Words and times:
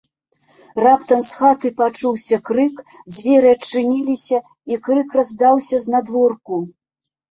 Раптам 0.83 1.21
з 1.27 1.35
хаты 1.41 1.71
пачуўся 1.83 2.41
крык, 2.51 2.75
дзверы 3.13 3.47
адчыніліся, 3.59 4.43
і 4.75 4.83
крык 4.85 5.07
раздаўся 5.23 5.85
знадворку. 5.89 6.55